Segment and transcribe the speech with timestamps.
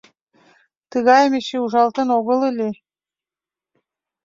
[0.91, 2.69] Тыгайым эше ужалтын огыл ыле...